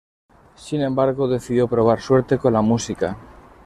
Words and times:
Sin 0.55 0.81
embargo, 0.81 1.27
decidió 1.27 1.67
probar 1.67 2.01
suerte 2.01 2.39
con 2.39 2.53
la 2.53 2.61
música. 2.61 3.17